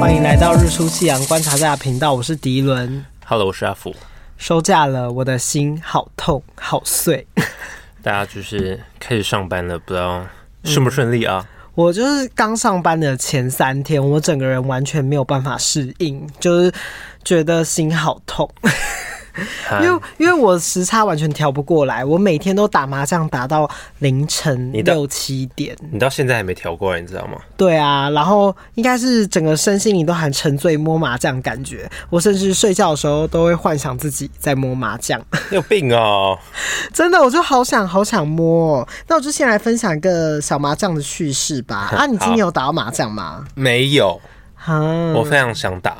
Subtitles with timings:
[0.00, 3.04] 欢迎来到日出夕阳观察家频道，我是迪伦。
[3.26, 3.92] Hello，我是阿福。
[4.36, 7.26] 收假了，我的心好痛，好碎。
[8.00, 10.24] 大家就是开始上班了，不知道
[10.62, 11.44] 顺不顺利啊？
[11.44, 16.72] 嗯我就是刚上班的前三天，我整个人完全没有办法适应，就是
[17.24, 18.48] 觉得心好痛。
[19.82, 23.68] 因为因为我时差完全调不过来，我每天都打麻将打到
[23.98, 27.38] 凌晨六七点，你到现在还没调过来，你知道吗？
[27.56, 35.20] 对啊，然后应该是整个身心灵都很沉醉摸麻将感觉，我甚至睡觉的时候都会幻想自己在摸麻将。
[35.50, 36.38] 你有病哦！
[36.92, 38.86] 真的，我就好想好想摸。
[39.08, 41.90] 那我就先来分享一个小麻将的趣事吧。
[41.96, 43.44] 啊，你今年有打到麻将吗？
[43.54, 44.20] 没有。
[45.14, 45.96] 我非常想打。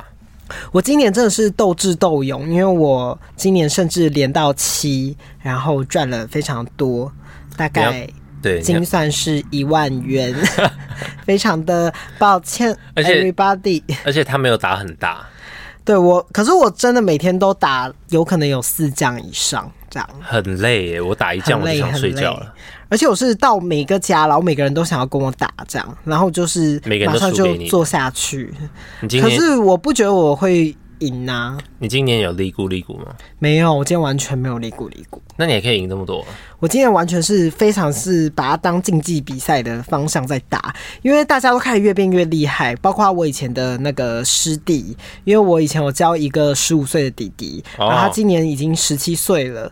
[0.71, 7.11] 我今年真的是斗智斗勇，因为我今年甚至连到七，然后赚了非常多，
[7.55, 8.07] 大概
[8.41, 10.33] 对精算是一万元，
[11.25, 13.83] 非常的抱歉，everybody。
[14.03, 15.25] 而且他没有打很大，
[15.85, 22.53] 对我，可是我真的每天都打，有可能有四将以上这样，很累耶，我打一将我就想睡觉了。
[22.91, 28.53] 而且我是到每个家，然后每个人都想要跟我打这样，然后就是马上就坐下去。
[28.99, 31.57] 可是我不觉得我会赢啊。
[31.79, 33.15] 你今年有利股利股吗？
[33.39, 35.21] 没有，我今天完全没有利股利股。
[35.37, 36.23] 那你也可以赢这么多？
[36.59, 49.71] 我今天完全是非常是把它当竞技比赛的方向在打，因为大家都开始越变越厉害，包括我以前的那个师弟，因为我以前我教一个十五岁的弟弟，然后他今年已经十七岁了。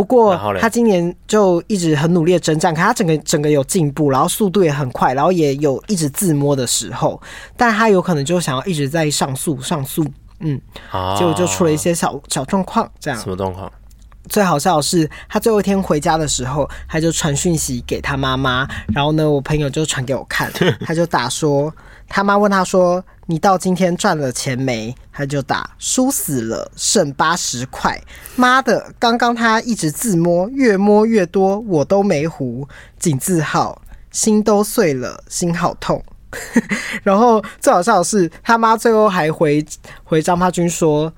[0.00, 7.20] 不过他今年就一直很努力的征战，可他整个整个有进步，然后速度也很快，然后也有一直自摸的时候，
[7.54, 10.02] 但他有可能就想要一直在上诉上诉，
[10.38, 10.58] 嗯，
[11.18, 13.20] 结果就出了一些小小状况，这样。
[13.20, 13.70] 什么状况？
[14.28, 20.50] 最好笑的是，他最后一天回家的时候，他就传讯息给他妈妈，然后呢，我朋友就传给我看，
[20.84, 21.74] 他就打说，
[22.08, 23.02] 他妈问他说。
[23.26, 24.92] 你到今天赚了钱没？
[25.12, 27.96] 他就打输死了，剩八十块。
[28.34, 32.66] 妈的，刚刚他一直自摸，越摸越多，我都没胡。
[32.98, 36.02] 仅字号，心都碎了，心好痛。
[37.04, 39.64] 然后最好笑的是，他妈最后还回
[40.02, 41.12] 回张发军说，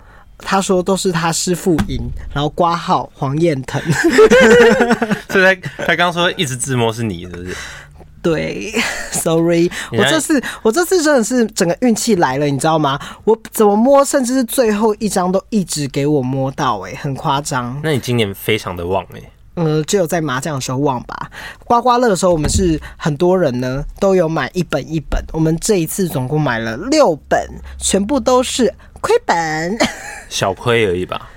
[0.45, 3.81] 他说都是他师傅赢，然后挂号黄彦腾。
[5.31, 7.57] 所以他他刚说一直自摸是你，是不是？
[8.23, 8.73] 对
[9.11, 12.97] ，sorry，我这次我这次真的是整个运气来了，你知道吗？
[13.25, 17.81] 我怎么摸，甚至是最后一张都一直给我摸到，欸，哎，很夸张。
[17.83, 21.31] 那你今年非常的旺，欸，哎，呃，只有在麻将的时候忘吧。
[21.65, 27.39] 刮刮乐的时候，我们是很多人呢都有买一本一本，我们这一次总共买了六本，
[27.79, 29.79] 全部都是亏本，
[30.29, 31.29] 小亏而已吧。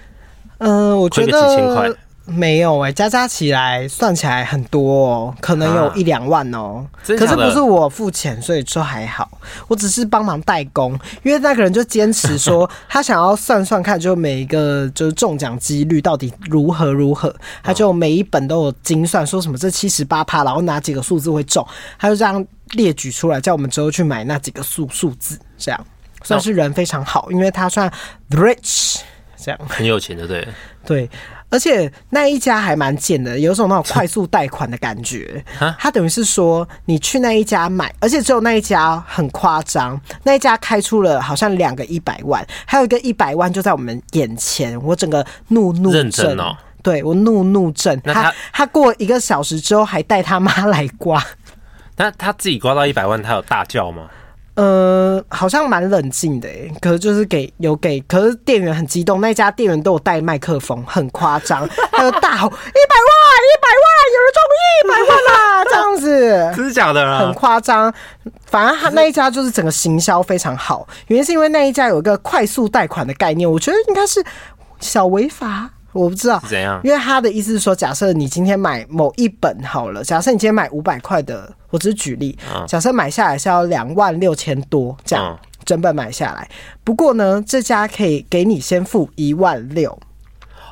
[0.60, 1.98] 嗯、呃，我觉得。
[2.26, 6.84] 没有哎、欸，加加起来算起来很多哦，可能有一两万哦。
[7.06, 9.30] 可是不是我付钱，所以说还好。
[9.68, 17.34] 我只是帮忙代工，因为那个人就坚持说他想要算算看，就每一个就是中奖几率到底如何如何。
[17.62, 21.66] 他就每一本都有精算，说什么这七十八趴，然后哪几个数字会中，
[22.00, 25.40] 他就这样列举出来，叫我们之后去买那几个数数字。
[25.58, 25.86] 这样
[26.24, 27.88] 算是人非常好，因为他算
[28.32, 29.02] rich，
[29.38, 30.48] 这样很有钱的，对
[30.84, 31.10] 对。
[31.56, 35.42] 而且那一家还蛮贱的，有种那种快速贷款的感觉。
[35.80, 46.02] 他等于是说，你去那一家买，而且只有那一家很夸张，那一家开出了好像两个一百万，还有一个一百万就在我们眼前，我整个怒怒症。
[46.02, 47.98] 认真哦，对，我怒怒症。
[48.02, 51.24] 他他，他过一个小时之后还带他妈来刮，
[51.96, 54.10] 那他自己刮到一百万，他有大叫吗？
[54.56, 64.40] 呃，好像蛮冷静的诶，可是就是给有给，可是店员很激动，那家店员都有带麦克风，很夸张， 他就大吼一百万，一百万，有人中
[64.72, 67.20] 一百万啦， 这样子，真的假的啊？
[67.20, 67.94] 很夸张，
[68.46, 74.24] 反正他那一家就是整个行销非常好，原因是因为那一家有一个快速贷款的概念，我觉得应该是
[74.80, 75.70] 小违法。
[75.92, 86.48] 我不知道怎样，因为他的意思是说，假设你今天买某一本好了，假设你今天买五百块的，我只是举例，假设买下来是要两万六千多这样，整本买下来。
[86.86, 90.00] 不过呢，这家可以给你先付一万六，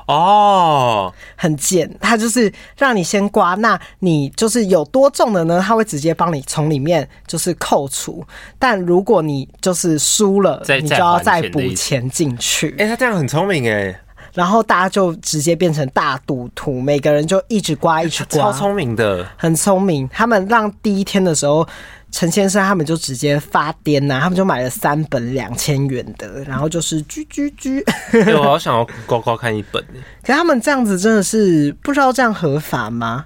[0.07, 8.25] 哦，很贱，他就是让你先刮，那你就是有多重的呢，他会直接帮你从里面就是扣除，
[8.57, 12.73] 但如果你就是输了，你就要再补钱进去。
[12.79, 13.99] 哎，他这样很聪明哎。
[14.33, 20.09] 然后大家就直接变成大赌徒，每个人就一直刮，一直刮，超聪明的，很聪明。
[20.11, 21.67] 他们让第一天的时候，
[22.11, 27.83] 陈先生他们就直接发癫呐、啊，他们就买了三本两千元的，然后就是居居居。
[28.35, 29.83] 我好想要刮刮看一本。
[30.23, 33.25] 可他们这样子真的是不知道这样合法吗？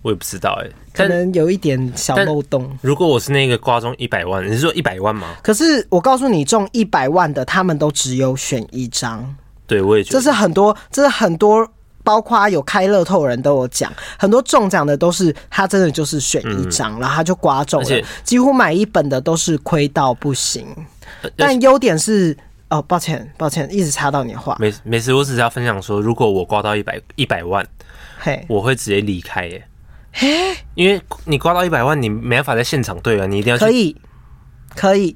[0.00, 2.70] 我也不知道哎、欸，可能有一点小漏洞。
[2.80, 5.34] 如果我是那个刮中一百万，你是说一百万吗？
[5.42, 9.36] 可是我告诉你，中一百万的他们都只有选一张。
[9.68, 11.70] 对，我也觉得这是很多，这是很多。
[12.04, 20.66] 包括有开乐透的人都有讲，很多中奖的都是他真的就是选一张，嗯，然后他就刮中了，几乎买一本的都是亏到不行。
[21.36, 22.34] 但优点是
[22.70, 24.56] 哦，抱歉抱歉，一直插到你的话。
[24.58, 27.66] 没没事，我只是要分享说，如果我刮到一百一百万，
[28.18, 29.68] 嘿，我会直接离开耶。
[30.12, 33.58] 嘿，因为你刮到一百万，你没办法在现场兑啊，你一定要。
[33.58, 33.94] 可以
[34.74, 35.14] 可以，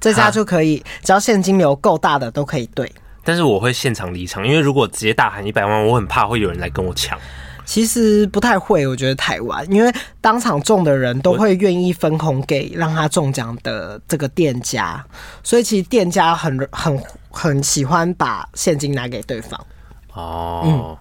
[0.00, 2.90] 这家就可以，只要现金流够大的都可以兑。
[3.22, 7.18] 但是我会现场离场，因为如果直接大喊一百万，我很怕会有人来跟我抢。
[7.64, 15.04] 其实不太会，我觉得台湾，因为当场中的人都会愿意分红给让他中奖的这个店家，
[15.44, 17.00] 所以其实店家很很
[17.30, 19.66] 很喜欢把现金拿给对方。
[20.14, 20.62] 哦。
[20.64, 20.98] 嗯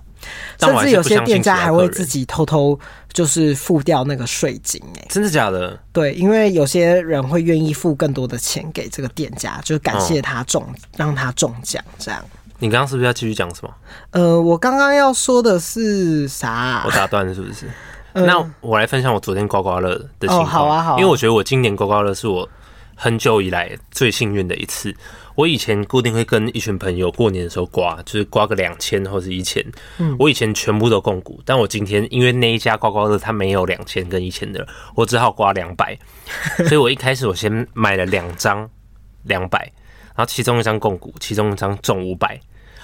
[0.60, 2.80] 甚至有些店家还会自己偷偷
[3.12, 5.78] 就是付掉那个税金，哎，真的假的？
[5.92, 10.66] 对，因为有些人会愿意付更多的钱给这个店家，就是感谢他中，
[10.98, 12.24] 让他中奖这样。
[12.60, 13.74] 你刚刚是不是要继续讲什么？
[14.12, 16.84] 呃，我刚刚要说的是啥？
[16.86, 17.66] 我打断了，是不是？
[18.12, 20.46] 那我来分享我昨天刮刮乐的情况。
[20.46, 22.48] 好啊，好啊，因为我觉得我今年刮刮乐是我
[23.02, 24.94] 很久以来最幸运的一次。
[25.36, 29.66] 我以前固定会跟一群朋友过年的时候刮，就是刮个两千或是一千。
[29.98, 35.98] 嗯，我以前全部都共股，但我今天因为那一家刮刮乐它没有两千跟一千的，我只好刮两百。
[36.68, 38.70] 所以我一开始我先买了两张
[39.24, 39.60] 两百，
[40.08, 42.38] 然后其中一张共股，其中一张中五百，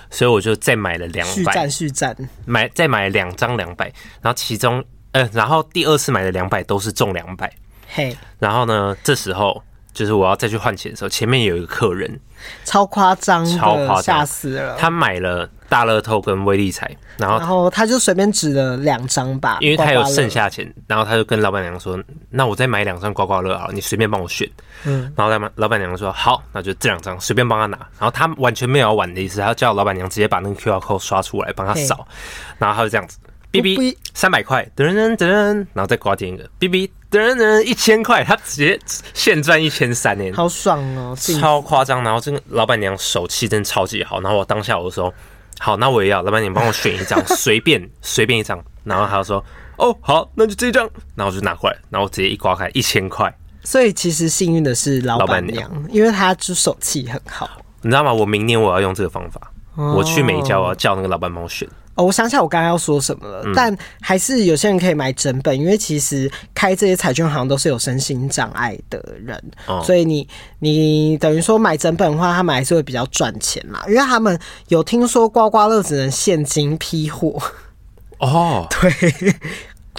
[0.10, 1.34] 所以我就再买了两百。
[1.34, 2.16] 续战续战，
[2.46, 3.92] 买再买两张两百，
[4.22, 4.82] 然后其中
[5.12, 7.54] 呃，然后第二次买的两百都是中两百。
[7.90, 9.62] 嘿，然后呢，这时候。
[9.96, 12.20] 就是我要再去换钱的时候，前面有一个客人，
[12.66, 14.76] 超夸张，超夸张，吓死了。
[14.78, 21.98] 他买了大乐透跟威力彩，然后然后他就随便指了两张吧，因为他有剩下钱，然后他就跟老板娘说
[22.30, 24.48] ：“那我再买两张刮刮乐好了，你随便帮我选。”
[24.84, 32.06] 嗯，然后老板老板娘说：“好，那就这两张随便帮他拿。”然后他完全没有要玩的意思，他叫老板娘直接把那个 QR code 刷出来帮他扫，
[32.58, 33.18] 然后他就这样子。
[33.62, 38.80] B B 三百块，噔噔噔，然后再刮点一个 B B 噔噔一千块，他直接
[39.14, 42.04] 现赚一千三呢，好爽哦，超夸张。
[42.04, 45.14] 然后这个老板娘手气真的超级好，然后我当下我就说
[45.60, 48.64] 好，那我也要，老板娘帮我选一张， 随便随便一张。
[48.84, 49.44] 然后他就说
[49.78, 53.34] 哦好，那就这张，然后我就拿过来，然后我直接一刮开一千块。
[53.64, 57.50] 所以其实幸运的是老板娘，因为她就手气很好，
[57.82, 58.14] 你知道吗？
[58.14, 61.68] 我明年我要用这个方法，我去每一家我要叫那个老板帮我选。
[61.96, 70.28] 哦，我想起来我刚刚要说什么了，嗯，但还是有些人可以买整本，因为其实开这些彩券行都是有身心障碍的人，哦，所以你
[70.60, 74.38] 你等于说买整本的话，他们还是会比较赚钱嘛，因为他们
[74.68, 77.42] 有听说刮刮乐只能现金批货，
[78.20, 79.36] 哦， 对。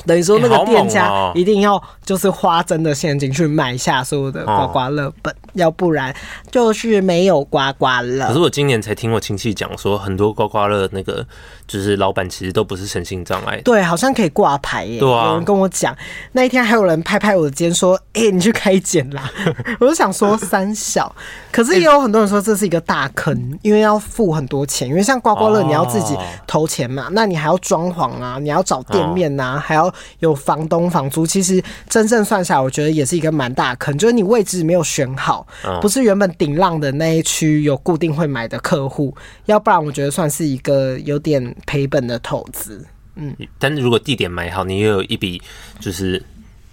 [0.07, 6.15] 等于说那个店家一定要就是花真的现金去买下所有的刮刮乐本，要不然
[6.51, 8.27] 就是没有刮刮乐。
[8.29, 11.27] 可是我今年才听我亲戚讲说，很多刮刮乐那个
[11.67, 13.61] 就是老板其实都不是身心障碍。
[13.65, 15.01] 对，好像可以挂牌耶。
[15.01, 15.97] 对啊，有人跟我讲，
[16.33, 19.29] 那一天还有人拍拍我的肩说：“哎、欸，你去开剪啦。
[19.81, 21.13] ”我就想说三小，
[21.51, 26.17] 可是也有很多人说这是一个大坑，因为要付很多钱，因为像刮刮乐你要自己
[26.47, 29.93] 投钱嘛，那你还要装潢啊，你要找店面呐、啊，还要。
[30.19, 33.97] 有房东、房租，其实真正算下来，我觉得也是一个蛮大的坑。
[33.97, 35.47] 就是你位置没有选好，
[35.81, 39.15] 不是原本顶浪的那一区有固定会买的客户，
[39.47, 42.85] 要不然我觉得算是一个有点赔本的投资。
[43.15, 45.41] 嗯，但是如果地点买好，你又有一笔
[45.81, 46.23] 就是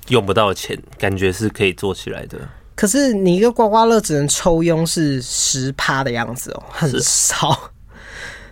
[0.10, 2.38] 用不到的钱，感觉是可以做起来的。
[2.76, 7.72] 可是你一个刮刮乐只能抽佣是十趴的样子哦，很少。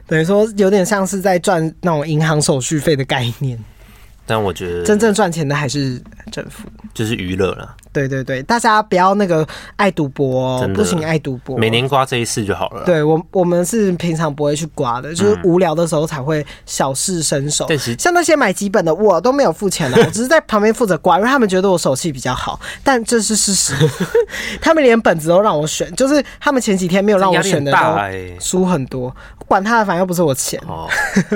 [0.08, 3.58] 等于说有点像是在赚那种银行手续费的概念。
[4.26, 6.02] 但我觉得真正赚钱的还是
[6.32, 7.76] 政府，就是娱乐了。
[7.94, 9.46] 对对对，大家不要那个
[9.76, 12.84] 爱赌博哦，不行爱赌博，每年刮这一次就好了。
[12.86, 17.66] 对我我们是平常不会去刮的，就是无聊的时候才会小试身手。
[17.70, 22.60] 嗯、像那些买几本的，我都没有付钱的， 我只是在旁边负责刮，因为他们觉得我手气比较好。
[22.84, 23.74] 但这是事实，
[24.62, 27.78] 他们连本子都让我选，就是他们前几天没有让我选的都
[28.40, 29.14] 输很多。
[29.48, 30.58] 管他的，反正又不是我钱。
[30.66, 30.88] 哦，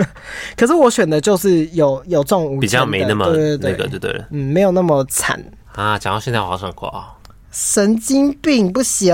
[0.56, 3.28] 可是我选的就是有有中五，比较没那么
[3.60, 4.26] 那个就对了。
[4.32, 5.44] 嗯，没有那么惨。
[5.76, 7.18] 啊，讲到现在我好想哭啊，
[7.52, 9.14] 神经病不行。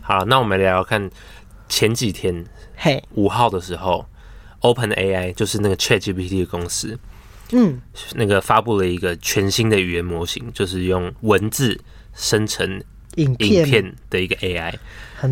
[0.00, 1.10] 好，那我们聊聊看
[1.68, 2.44] 前几天，
[2.76, 4.06] 嘿，五号的时候
[4.60, 6.96] ，Open AI 就是那个 ChatGPT 的公司，
[7.50, 7.80] 嗯，
[8.14, 11.80] 那个发布了一个全新的语言模型，就是用文字
[12.14, 12.80] 生成
[13.16, 14.78] 影片，的一个 AI，很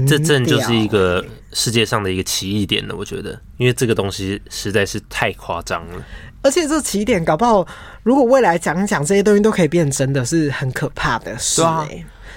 [0.07, 2.95] 这真的就是一个欸世界上的一个奇异点了。
[2.95, 6.05] 我觉得，因为这个东西实在是太夸张了。
[6.43, 7.67] 而且这起点搞不好，
[8.03, 11.63] 如果未来讲一讲这些东西都可以变真的，是很可怕的事、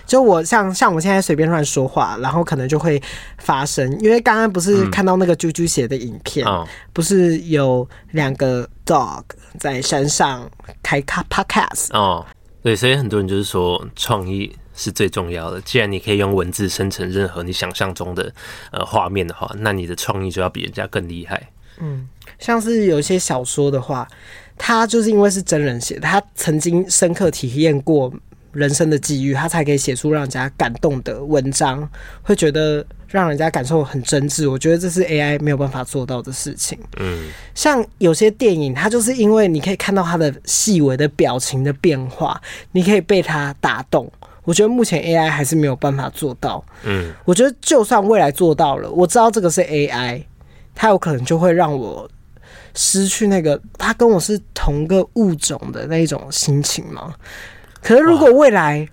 [0.07, 3.01] 就我像像我现在随便乱说话，然后可能就会
[3.37, 3.89] 发生。
[3.99, 9.23] 因为刚刚不是看到那个啾啾写的影片，嗯、不是有两个 dog
[9.59, 10.49] 在山上
[10.81, 12.25] 开卡 podcast 哦，
[12.63, 15.59] 对，所以很多人就是说创意是最重要的。
[15.61, 18.31] 既然你可以用文字生成任何你想象中的
[18.71, 21.49] 呃画面的话，那你的创意就要比人家更厉害。
[21.79, 24.07] 嗯，像是有一些小说的话，
[24.57, 28.13] 他就是因为是真人写，他曾经深刻体验过
[28.51, 31.89] 人生的际遇，他才可以写出让人家感动的文章，
[32.21, 34.49] 会觉得让人家感受很真挚。
[34.49, 36.77] 我觉得这是 AI 没有办法做到的事情。
[36.99, 42.41] 嗯，像有些电影，它就是因为你可以看到它的细微的表情的变化，
[42.71, 44.11] 你可以被它打动。
[44.43, 46.63] 我觉得目前 AI 还是没有办法做到。
[46.83, 50.23] 嗯，我觉得就算未来做到了，我知道这个是 AI。
[50.73, 52.09] 它有可能就会让我
[52.73, 57.13] 失去那个他跟我是同个物种的那种心情吗？
[57.83, 58.87] 可是如果未来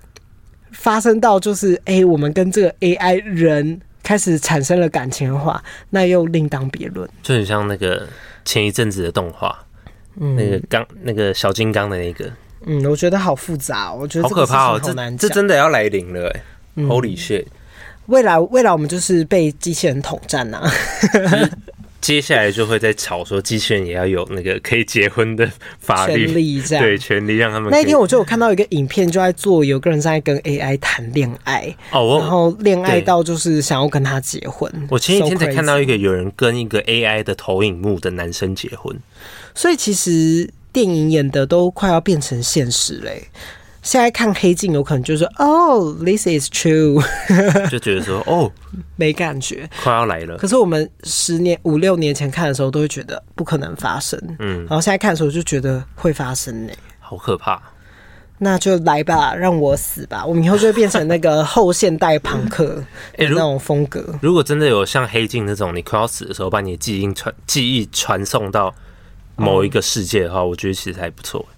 [0.72, 7.06] 发生到就是哎、欸，我们跟这个 AI 人开始产生了感情的话，那又另当别论。
[7.22, 8.08] 就很像那个
[8.42, 9.54] 前一阵子的动画，
[10.18, 12.32] 嗯，那个刚那个小金刚的那个，
[12.64, 16.42] 嗯，我觉得好复杂，我觉得好可怕哦，这这真的要来临了，哎、
[16.76, 17.44] 嗯、，Holy shit！
[18.06, 20.70] 未来，未来我们就是被机器人统战呐、啊。
[22.00, 25.50] 接下来就会在吵说，机器人也要有那个可以结婚的
[25.80, 27.70] 法律权利，这样对权利让他们。
[27.70, 34.72] 那一天我就有看到一个影片，就在做有个人在跟 AI 谈恋爱哦，然后恋爱到就是想要跟他结婚。
[34.88, 38.96] 我前几天才看到一个有人跟一个 AI 的投影幕的男生结婚，
[39.54, 43.24] 所以其实电影演的都快要变成现实嘞。
[43.88, 47.02] 现在看黑镜，有可能就是哦，this is true，
[47.70, 48.52] 就觉得说 哦，
[48.96, 50.36] 没感觉，快要来了。
[50.36, 57.58] 可是我们十年、五六年前看的时候，都会觉得不可能发生，嗯，然后现在看的时候就觉得会发生呢，好可怕。
[58.36, 62.84] 那就来吧，让我死吧，我们以后就会变成那个后现代朋克
[63.16, 64.00] 那种风格。
[64.00, 68.74] 欸，如果真的有像黑镜那种，你快要死的时候，把你的记忆传记忆传送到
[69.34, 71.48] 某一个世界的话，我觉得其实还不错，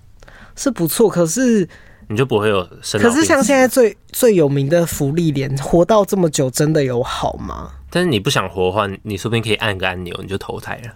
[0.55, 1.69] 是不错，可是。
[2.11, 3.01] 你就不会有生。
[3.01, 7.71] 可是像现在最最有名的芙莉莲，活到这么久，真的有好吗？
[7.89, 10.93] 但是你不想活的话，你说不定可以按个按钮，你就投胎了。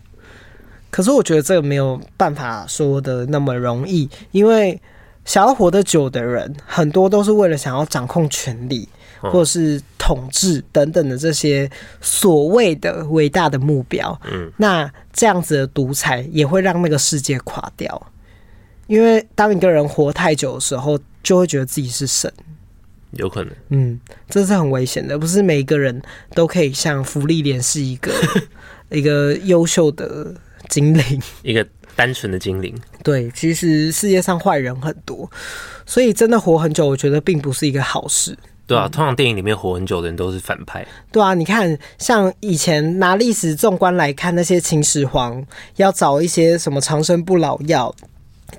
[0.91, 4.81] 可是我觉得这个没有办法说的那么容易，因为
[5.25, 8.89] 想要活得久的人，很多都是为了想要掌控权力，
[9.21, 14.21] 或者是统治等等的这些所谓的伟大的目标。
[14.31, 18.01] 嗯，那这样子的独裁也会让那个世界垮掉。
[18.87, 22.33] 因为当一个人活太久的时候，就会觉得自己是神，
[23.13, 23.53] 有可能。
[23.71, 23.99] 嗯，
[24.29, 26.03] 这是很危险的，不是每一个人
[26.35, 28.13] 都可以像福利莲是一个
[28.91, 30.35] 一个优秀的
[30.69, 32.75] 精灵，一个单纯的精灵。
[33.03, 35.31] 对，其实世界上坏人很多，
[35.87, 38.37] 所以真的活很久，我觉得并不是一个好事。
[38.67, 40.87] 对啊，通常电影里面活很久的人都是反派。
[41.13, 45.45] 对啊，你看，像以前拿历史纵观来看，那些秦始皇
[45.77, 47.95] 要找一些什么长生不老药。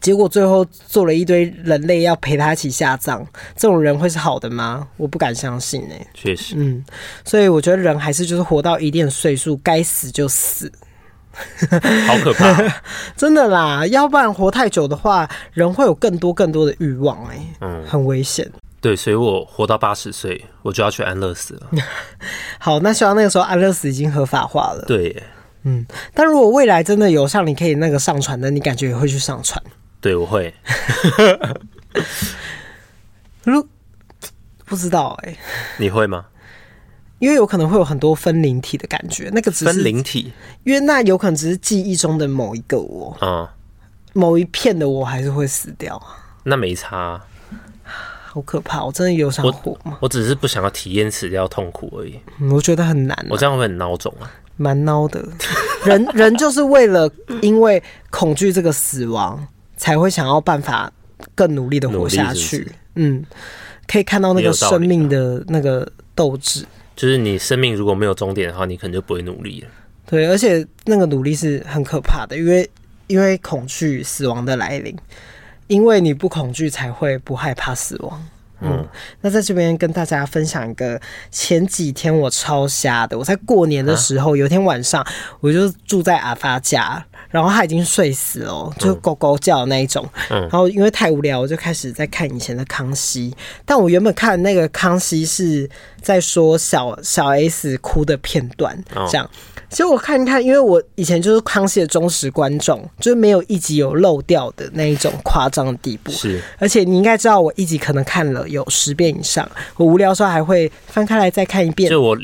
[0.02, 3.26] 结果最后做了一堆人类要陪他一起下葬，
[3.56, 4.88] 这种人会是好的吗？
[4.98, 6.08] 我不敢相信诶、欸。
[6.14, 6.84] 确实，嗯，
[7.24, 10.72] 所以我觉得人还是就是活到一定岁数，该死就死。
[12.08, 12.72] 好可怕、喔，
[13.18, 13.86] 真的啦！
[13.88, 18.50] 要不然活太久的话，人会有更多更多的欲望诶、欸，嗯，很危险。
[18.80, 21.68] 对，所以我活到八十岁，我就要去安乐死了。
[22.58, 24.86] 好，那希望那个时候安乐死已经合法化了。
[24.88, 25.24] 对耶，
[25.64, 29.62] 嗯，但如果未来真的有像你可以那个上传的，你感觉也会去上传？
[30.06, 30.54] 对，我会。
[33.44, 33.68] 如
[34.64, 35.38] 不知道哎、欸，
[35.80, 36.28] 你会吗？
[37.18, 40.32] 因为有可能会有很多分灵体的感觉，那个只是分灵体，
[40.64, 43.48] 因为那有可能只是记忆中的某一个我，嗯，
[44.14, 46.00] 某一片的我还是会死掉。
[46.44, 47.26] 那没差、啊，
[48.28, 48.86] 好可怕！
[48.86, 49.94] 我真的有想活吗？
[49.94, 52.20] 我，我只是不想要体验死掉痛苦而已。
[52.38, 55.28] 嗯、我觉得很难、啊，我这样会很孬种啊，蛮孬的。
[55.84, 57.10] 人人就是为了
[57.42, 57.82] 因为
[58.12, 59.48] 恐惧这个死亡。
[59.78, 60.92] 才会想要办法
[61.34, 62.40] 更努力的活下去。
[62.40, 63.26] 是是嗯，
[63.88, 66.66] 可以看到那个生命的那个斗志。
[66.96, 69.68] 就是你生命如果没有终点的话，你可能就不会努力了。
[70.06, 72.70] 对，而且那个努力是很可怕的，因为
[73.08, 74.96] 因为恐惧死亡的来临，
[75.68, 78.26] 因为你不恐惧，才会不害怕死亡。
[78.66, 78.88] 嗯，
[79.22, 81.00] 那在这边跟大家分享一个
[81.32, 85.06] 前几天我超瞎的，我在过年的时候，啊、有一天晚上
[85.40, 90.08] 我就住在阿发家，然后他已经睡死了，就狗狗叫的那一种。
[90.30, 93.36] 嗯，然后因为太无聊，我就开始在看以前的康熙。
[93.66, 95.70] 但我原本看那个康熙是
[96.02, 98.78] 在说小小 S 哭的片段，
[99.10, 99.30] 这样。
[99.70, 106.12] 其实我看一看，因为我以前就是康熙的忠实观众，就是没有一集有漏掉的那一种夸张的地步。
[106.12, 109.50] 是，而且你应该知道，我一集可能看了有十遍以上。
[109.78, 111.90] 我无聊的时候还会翻开来再看一遍。
[111.90, 112.18] 就我。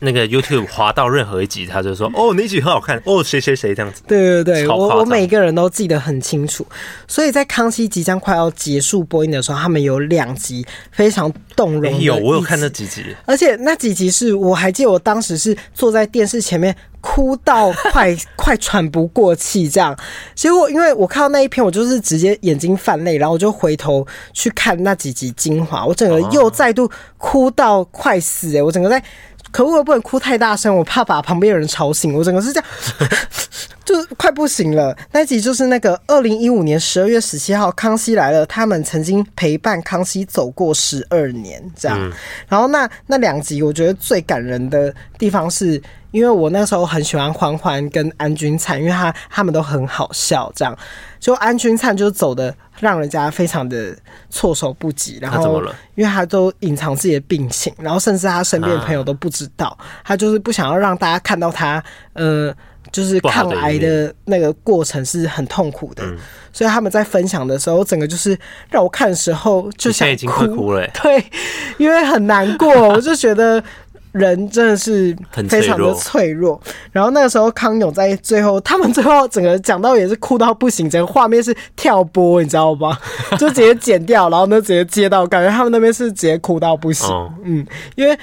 [0.00, 6.66] 那个 YouTube 滑到任何一集，他就说：“哦，那一集很好看哦，谁谁谁这样子。”对对对，我我每个人都记得很清楚。
[7.06, 11.90] 所以在康熙即将快要结束播音的时候，他们有两集非常动容的。
[11.90, 19.94] 有，我有看那几集，而且那几集是我还记得，我当时是坐在电视前面哭到快 快喘不过气这样。
[20.34, 28.62] 结果因为我看到那一篇，我就是直接眼睛泛泪，然后我就回头去看那几集精华，我整个又再度哭到快死哎、欸！
[28.62, 29.02] 我整个在。
[29.50, 32.14] 可我不能哭太大声，我怕把旁边的人吵醒。
[32.14, 32.68] 我整个是这样，
[33.84, 34.96] 就快不行了。
[35.12, 41.98] 那一集就是那个二零一五年十二月十七号，《康熙来了》，他们曾经陪伴康熙走过十二年，这样。
[42.00, 42.12] 嗯、
[42.48, 50.76] 然后那那两集，我觉得最感人的地方是，因为我那时候很喜欢欢欢跟安钧璨，因为他他们都很好笑，这样。
[51.18, 52.54] 就安钧璨就走的。
[52.80, 53.96] 让人家非常的
[54.28, 55.62] 措手不及，然后
[55.94, 61.82] 因为他都隐藏自己的病情，然后甚至他身边的朋友都不知道，他就是不想要让大家看到他，
[62.14, 62.52] 呃，
[62.90, 66.02] 就是抗癌的那个过程是很痛苦的，
[66.52, 68.36] 所以他们在分享的时候，整个就是
[68.70, 71.24] 让我看的时候就想哭了， 对，
[71.78, 73.62] 因为很难过，我就觉得。
[74.12, 75.16] 人真的是
[75.48, 76.60] 非常的脆弱，
[76.92, 82.98] 然后那个时候康永在最后，他们最后整个讲到也是哭到不行，整个画面是跳播，你知道吗？
[83.38, 87.08] 就直接剪掉，然后呢直接接到，感觉他们那边是直接哭到不行，
[87.44, 88.18] 嗯，因为。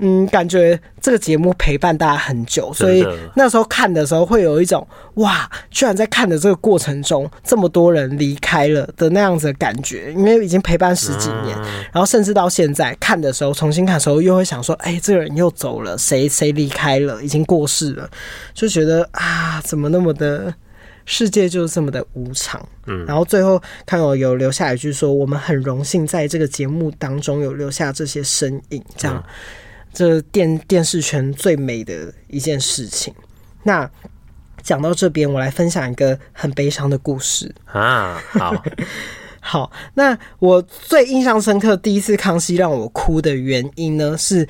[0.00, 11.58] 嗯，感觉这个节目陪伴大家很久，所以那时候看的时候会有一种哇，居然在看的这个过程中这么多人离开了的那样子的感觉，因为已经陪伴十几年，
[11.92, 18.08] 然后甚至到现在看的时候，重新看的时候又会想说，哎，这个人又走了，谁谁离开了，已经过世了，
[18.54, 20.54] 就觉得啊，怎么那么的
[21.06, 22.64] 世界就是这么的无常。
[22.86, 29.20] 嗯，然后最后看我有留下一句说，我们很荣幸在这个节目当中有留下这些身影，这样。
[29.98, 33.12] 这电电视圈最美的一件事情。
[33.64, 33.90] 那
[34.62, 38.22] 讲到这边，我来分享一个很悲伤的故事啊。
[38.30, 38.64] 好，
[39.42, 39.72] 好。
[39.94, 44.46] 那我最印象深刻，第一次康熙让我哭的原因呢，是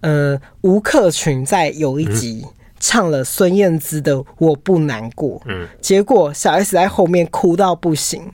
[0.00, 2.44] 呃，吴克群在有一集
[2.80, 8.32] 唱了孙燕姿的《我不难过》，嗯，结果小 S 在后面哭到不行。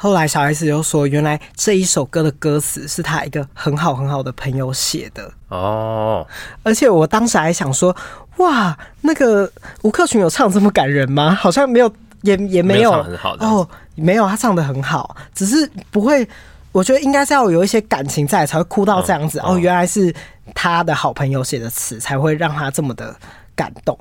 [0.00, 6.24] 后来小 S 又说，原来这一首歌的歌词是他一个很好很好的朋友写的哦。
[6.62, 7.94] 而且我当时还想说，
[8.36, 9.50] 哇，那个
[9.82, 11.34] 吴克群有唱这么感人吗？
[11.34, 16.26] 好像没有，也也没有，很好的哦，没有，他唱的很好，只是不会。
[16.70, 19.40] 我觉得应该是要有一些感情在，才会哭到这样子。
[19.40, 20.14] 哦，原来是
[20.54, 23.12] 他的好朋友写的词，才会让他这么的
[23.56, 23.98] 感动。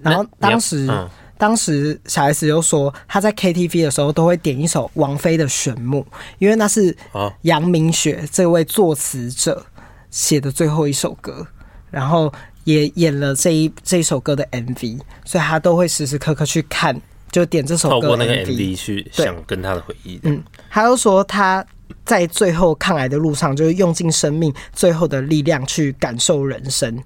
[0.00, 0.90] 然后当时。
[1.38, 6.00] 当时小 S 就说，他在 KTV 的时候都会点一首王菲的《旋木》，
[6.38, 6.96] 因为那是
[7.42, 9.64] 杨明雪这位作词者
[10.10, 11.46] 写的最后一首歌，
[11.90, 12.32] 然后
[12.64, 16.98] 也演了这一这一首歌的 MV，所以他都会时时刻刻去看，
[17.30, 17.94] 就点这首歌。
[17.94, 20.18] 透过那个 MV 去想跟他的回忆。
[20.22, 21.64] 嗯，他又说他
[22.04, 27.02] 在最后抗癌的路上，就是用尽生命最后的力量去感受人生。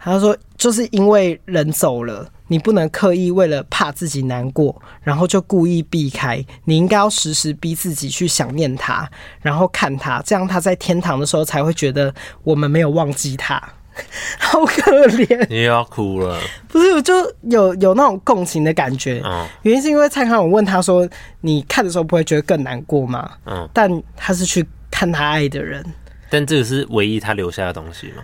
[0.00, 2.28] 他说，就是因为人走了。
[2.48, 6.44] 你不能刻意为了怕自己难过，然后就故意避开。
[6.64, 9.08] 你应该要时时逼自己去想念他，
[9.40, 13.62] 然后看他，这样他在天堂的时候才会觉得我们没有忘记他。
[14.38, 16.40] 好可怜，你要哭了？
[16.68, 17.12] 不是，我就
[17.50, 19.20] 有有那种共情的感觉。
[19.24, 21.08] 嗯，原因是因为蔡康永问他说
[21.42, 25.84] ：“你看的时候不会觉得更难过吗？”嗯，但他是去看他爱的人，
[26.30, 28.22] 但这个是唯一他留下的东西吗？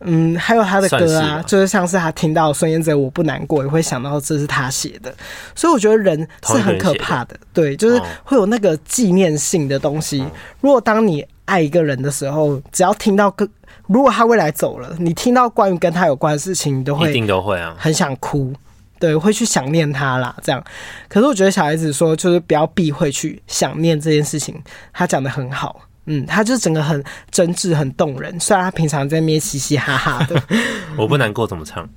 [0.00, 5.14] 嗯，还有他的歌啊，就是像是他听到孙燕姿《我不难过》，也会想到这是他写的，
[5.54, 10.22] 所以我觉得人是很可怕的，对，就是会有那个纪念性的东西。
[10.60, 13.48] 如果当你爱一个人的时候，只要听到跟
[13.86, 18.52] 如果他未来走了，你听到关于跟他有关的事情，你都会一定都会啊，很想哭，
[18.98, 20.62] 对，会去想念他啦，这样。
[21.08, 25.80] 可是我觉得小孩子说，就是不要避讳去想念这件事情，他讲的很好。
[26.06, 28.38] 嗯，他就整个很真挚、很动人。
[28.38, 30.42] 虽然他平常在那边嘻嘻哈哈的，
[30.98, 31.88] 我不难过怎么唱？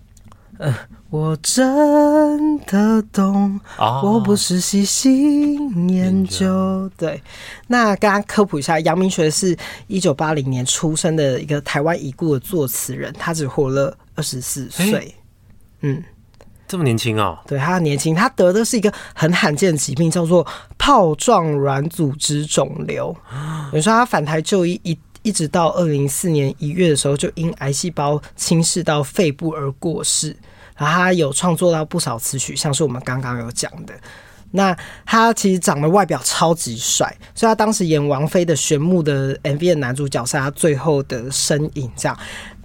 [0.59, 0.79] 嗯、呃，
[1.11, 6.89] 我真的懂，哦、我不是喜新厌旧。
[6.97, 7.21] 对，
[7.67, 14.93] 那刚刚科普一下，杨明学是一九八零年出生的一个台湾已故的作词人，他只活了二十四岁。
[14.93, 15.15] 欸、
[15.81, 16.03] 嗯，
[16.67, 17.37] 这么年轻哦？
[17.47, 20.45] 对，他很年轻，他得的是一个很罕见的疾病，叫做
[20.77, 23.15] 泡状软组织肿瘤。
[23.71, 30.35] 你说他返台就医一一直到二零零四年一月的时候，就因癌细胞侵蚀到肺部而过世。
[30.75, 33.93] 然后他有创作到不少词曲，像是我们刚刚有讲的。
[34.51, 42.17] 那他其实长得外表超级帅，所以他当时演王菲的《旋木》的 MV 的男主角是他最后的身影，这样。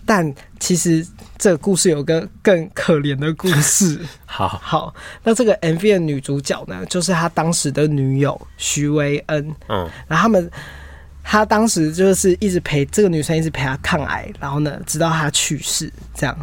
[0.04, 1.06] 但其实
[1.38, 3.98] 这个故事有个更可怜的故事。
[4.26, 9.54] 好好，那这个 MV 的女主角呢，就是他当时的女友徐薇恩。
[9.68, 10.50] 嗯，然后他们
[11.22, 16.36] 他当时就是一直陪这个女生，一直陪她抗癌，然后呢，直到她去世，这样。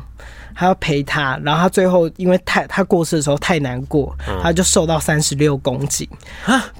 [0.60, 6.06] 还要陪他，然后他最后因为太他过世的时候太难过，嗯、他就瘦到三十六公斤。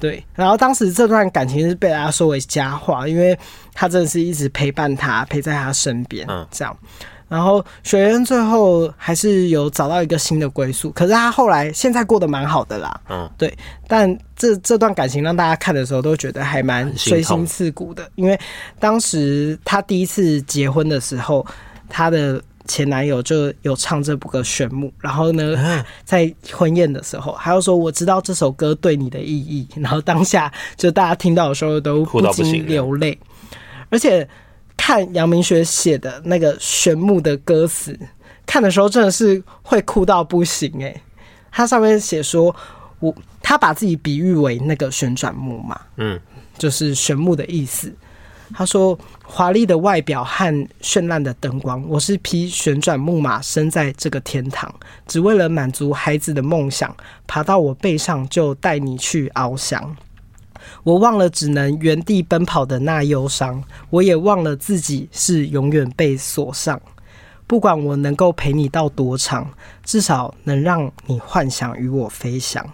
[0.02, 3.40] 对，然后当时这段感情是被大家说为佳话，因为
[3.74, 6.78] 他真的是一直陪伴他，陪在他身边，这样。
[7.30, 13.02] 然后雪恩最后还是有找到一个新的归宿，可是他后来现在过得蛮好的啦。
[13.08, 13.58] 嗯，对。
[13.88, 18.38] 但这这段感情让大家看的时候都觉得还蛮锥心刺骨的，因为
[18.78, 21.48] 当时他第一次结婚的时候，
[21.88, 22.44] 他的。
[22.70, 33.18] 前男友就有唱这部歌《旋木》，然后呢，在婚宴的时候，还要说我知道这首歌对你的意义，然后当下就大家听到的时候都不禁流泪。
[33.90, 34.30] 而且
[34.78, 37.98] 看杨明学写的那个《旋木》的歌词，
[38.46, 41.02] 看的时候真的是会哭到不行诶。
[41.52, 42.56] 他上面写说，
[43.00, 46.20] 我他把自己比喻为那个旋转木马，嗯，
[46.56, 47.92] 就是旋木的意思。
[48.54, 54.74] 他说：“华丽的外表和绚烂的灯光，我是匹旋转木马，生在这个天堂，
[55.08, 56.94] 只为了满足孩子的梦想。
[57.28, 59.96] 爬到我背上，就带你去翱翔。
[60.84, 66.82] 我忘了只能原地奔跑的那忧伤，我也忘了自己是永远被锁上。
[67.46, 69.48] 不管我能够陪你到多长，
[69.84, 72.68] 至少能让你幻想与我飞翔。”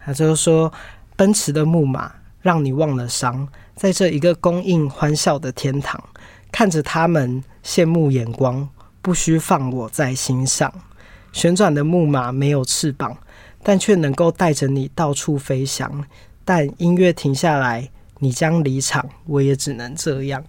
[0.00, 0.72] 他就说
[1.16, 6.02] ：“奔驰的木马，让你忘了伤。”在这一个供应欢笑的天堂，
[6.50, 8.66] 看着他们羡慕眼光，
[9.02, 10.72] 不需放我在心上。
[11.30, 13.14] 旋转的木马没有翅膀，
[13.62, 16.02] 但却能够带着你到处飞翔。
[16.42, 20.42] 但音乐停下来，你将离场，我也只能这样。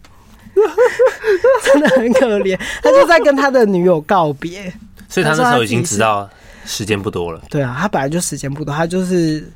[1.65, 4.73] 真的很可怜，他就在跟他的女友告别。
[5.09, 6.29] 所以他那时候已经知道
[6.63, 7.41] 时间不多了。
[7.49, 9.51] 对啊，他本来就时间不多，他就是。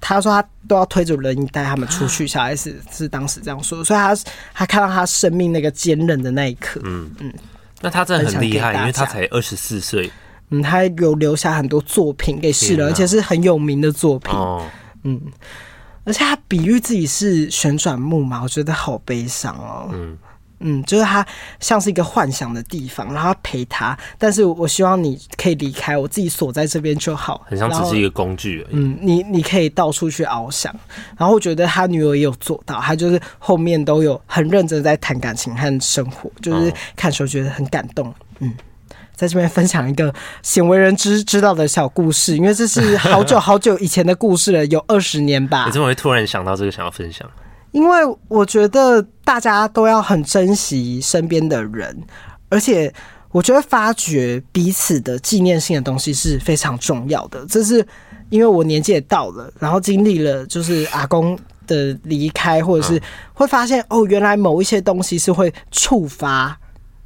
[0.00, 4.16] 他说他都要推着轮椅带他们出去，小孩子是当时这样说，所以他
[4.54, 7.10] 他看到他生命那个坚韧的那一刻，嗯。
[7.20, 7.32] 嗯，
[7.80, 10.10] 那他真的很厉害，因为他才二十四岁，
[10.50, 14.32] 嗯，他有留下很多作品给世人，而且是很有名的作品，
[15.02, 15.20] 嗯，
[16.04, 20.16] 而且他比喻自己是旋转木马，我觉得好悲伤哦，嗯。
[20.60, 21.26] 嗯，就是他
[21.60, 23.96] 像是一个幻想的地方，然后陪他。
[24.18, 27.44] 但是我希望你可以离开，我自己锁在这边就好。
[27.46, 28.74] 很像只是一个工具而已。
[28.74, 30.74] 嗯，你你可以到处去翱翔。
[31.18, 38.12] 然后我觉得他女儿也有做到，他就是后面都有很认真在谈感情和生活，就是看时候觉得很感动。
[38.40, 38.54] 嗯，
[39.14, 45.66] 在这边分享一个鲜为人知知道的小故事，因为这是好久 好久以前的故事了，有二十年吧。
[45.66, 47.28] 你怎么会突然想到这个，想要分享？
[47.72, 52.02] 因为我觉得大家都要很珍惜身边的人，
[52.48, 52.92] 而且
[53.30, 57.44] 我觉得发掘彼此的纪念性的东西是非常重要的。
[57.46, 57.86] 这是
[58.30, 63.00] 因为我年纪也到了，然后经历了就是阿公的离开，或者是
[63.34, 66.58] 会发现哦，原来某一些东西是会触发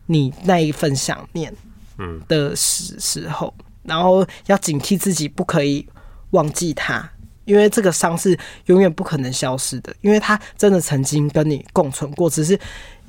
[0.07, 1.53] 你那一份想念，
[1.99, 5.87] 嗯的时时候，然后要警惕自己不可以
[6.31, 7.11] 忘记他。
[7.51, 12.57] 因为这个伤是永远不可能消失的，因为他真的曾经跟你共存过，只是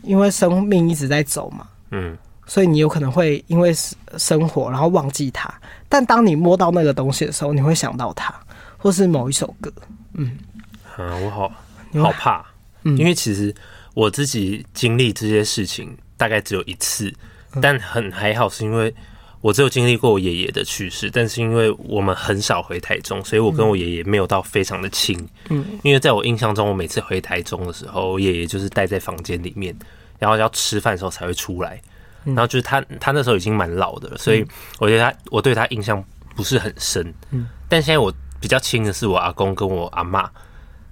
[0.02, 3.72] 因为生命一直在走嘛，嗯，所以你有可能会因为
[4.18, 5.54] 生活然后忘记他，
[5.88, 8.34] 但当你摸到那个东西的时候，你会想到他，
[8.78, 9.72] 或是某一首歌，
[10.16, 10.40] 嗯，
[10.98, 11.52] 啊，我好
[12.02, 12.44] 好怕，
[12.84, 13.54] 嗯，因为其实
[13.94, 17.14] 我自己经历这些事情大概只有一次，
[17.62, 18.92] 但很还好，是因为。
[19.42, 25.18] 我只有经历过我爷爷的去世，但是因为我们很少回台中，所以我跟我爷爷没有到非常的亲。
[25.50, 29.76] 嗯，因为在我印象中，我每次回台中的时候，我爷爷就是待在房间里面，
[30.20, 31.82] 然后要吃饭的时候才会出来。
[32.24, 34.46] 然后就是他，他那时候已经蛮老的了，所以
[34.78, 36.04] 我觉得他，我对他印象
[36.36, 37.12] 不是很深。
[37.32, 40.30] 嗯，但现在我比较亲的是我阿公跟我阿妈，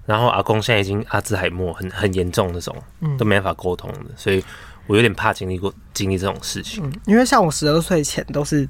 [0.07, 2.75] 然后阿公现在已经阿兹海默很很严重那种，
[3.15, 4.43] 都没办法沟通的，所以。
[4.89, 8.67] 我有点怕经历过经历这种事情，嗯，因为像我十二岁前都是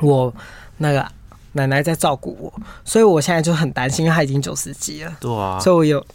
[0.00, 0.32] 我
[0.76, 1.06] 那个
[1.52, 5.16] 奶奶在照顾我，所以我现在就很担心，因为她已经九十几了。
[5.20, 6.06] 对啊，所以我有。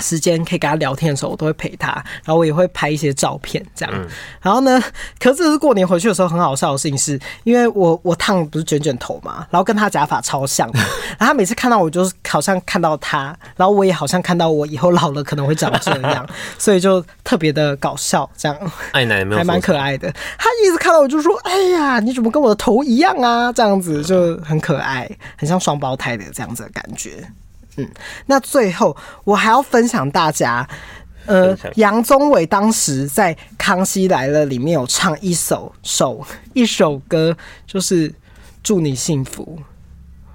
[0.00, 1.92] 时间可以跟他聊天的时候，我都会陪他，
[2.24, 3.94] 然后我也会拍一些照片，这样。
[3.94, 4.06] 嗯、
[4.42, 4.82] 然后呢，
[5.18, 10.78] 可是这是过年回去的时候很好笑的事情是，是因为我我烫不是卷卷头嘛，然后跟他假发超像的，
[11.18, 16.26] 然后他每次看到我，就是好像看到他，然后我也好像看到我以后老了可能会长这样，
[16.58, 18.72] 所以就特别的搞笑，这样。
[18.92, 27.24] 爱奶奶还蛮可爱的，他一直看到我就说：“哎呀，你怎么跟我的头一样啊？”这样子就很可爱，很像双胞胎的这样子的感觉。
[27.76, 27.88] 嗯，
[28.26, 30.68] 那最后我还要分享大家，
[31.26, 38.14] 呃，杨宗纬当时在《康熙来了》里面有唱一首首一首歌，就是
[38.62, 39.58] 祝你幸福。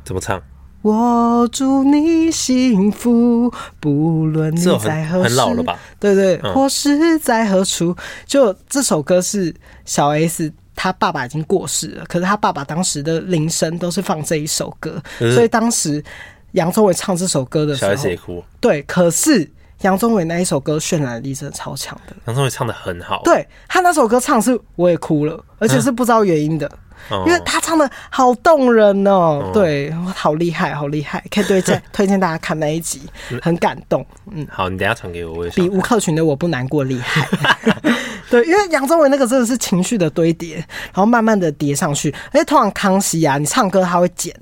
[0.03, 0.41] 怎么唱？
[0.81, 5.29] 我祝你幸福，不论你在何时。
[5.29, 5.79] 很老了吧？
[5.99, 7.95] 对对，对，或是在何处。
[8.25, 16.03] 就这首歌是小 S 他爸爸已经过世了，可是他爸爸当时的铃声都是放这一首歌，所以当时。
[16.51, 18.43] 杨宗纬唱这首歌的时候，小 S 也哭。
[18.59, 19.49] 对，可是
[19.81, 22.15] 杨宗纬那一首歌渲染力真的超强的。
[22.25, 23.21] 杨宗纬唱的很好。
[23.23, 26.69] 对，他那首歌唱是我也哭了，而且是不知道原因的，
[27.11, 29.41] 嗯、因为他唱的好动人哦。
[29.45, 33.01] 嗯、对，好厉害，好厉害，可以推荐 推荐大家看那一集，
[33.41, 34.05] 很感动。
[34.31, 37.25] 嗯，好，你等下传给我，我也比吴克群的我不难过厉害。
[38.29, 42.13] 对，因为杨宗纬那个真的是情绪的堆叠，然后慢慢的叠上去。
[42.31, 44.35] 而且通常康熙啊，你唱歌他会剪，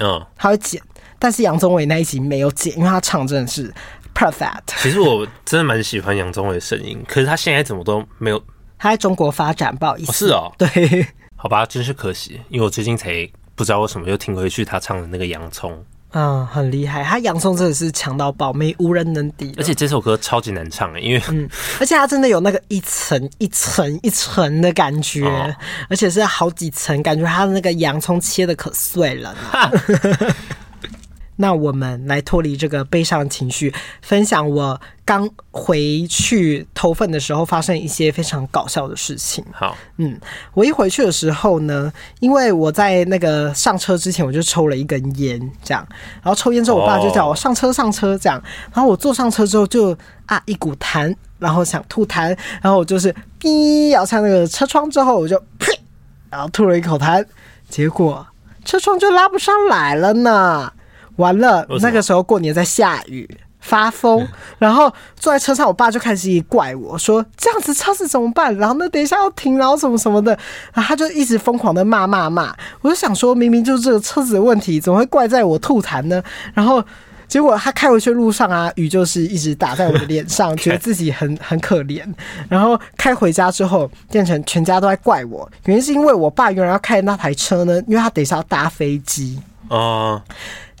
[0.00, 0.80] 嗯，他会剪。
[1.18, 3.72] 但是杨宗纬那一集没有剪，因为他唱真的是
[4.14, 4.60] perfect。
[4.78, 8.42] 其实我真的蛮喜欢杨宗纬的声音，可是他现在怎么都没有。
[8.78, 10.10] 他在中国发展，不好意思。
[10.10, 15.72] 哦是哦， 对，好吧，真是可惜，因为我最近才不知道为什么又听回去他唱的那个《洋葱》。
[16.12, 19.52] 嗯，很厉害，他《洋葱》真的是强到爆，没无人能敌。
[19.58, 21.48] 而且这首歌超级难唱诶，因为嗯，
[21.80, 25.54] 而且他真的有那个一层一层一层的感觉，哦、
[25.90, 30.30] 而且是好几层，感觉他的那个洋葱切的可碎了呢。
[31.36, 33.72] 那我们来脱离这个悲伤情绪，
[34.02, 39.44] 分享我刚回去投份的时候发生一些非常搞笑的事情。
[39.52, 40.18] 好，嗯，
[40.54, 45.86] 我一回去的时候呢，因为我在那个上车之前我就抽了一根烟，这样，
[46.22, 55.78] 然后抽烟之后，我爸就叫我上车上车，这样，然后我坐上车之后就啊一股痰，然后想吐痰，然后我就是哔摇下那个车窗之后，我就呸，
[56.30, 57.24] 然后吐了一口痰，
[57.68, 58.26] 结果
[58.64, 60.72] 车窗就拉不上来了呢。
[61.16, 63.28] 完了，那个时候过年在下雨，
[63.60, 64.26] 发疯，
[64.58, 70.32] 然后坐在车上，我爸就开始怪我说：“这样子车子怎么办？”然后呢等一下要停，然后什么什么的，
[70.72, 72.54] 然后他就一直疯狂的骂骂骂。
[72.80, 76.22] 我就想说，明明就是这个车子的问题，怎么会怪在我吐痰呢？
[76.54, 76.84] 然后
[77.26, 82.04] 结果他开回去路上啊，雨就是一直打在我的脸上， 觉得自己很很可怜。
[82.48, 90.22] 然后开回家之后，变成全家都在怪我，原因是因为我爸原来要开的那台车呢，因为他等一下要搭飞机哦。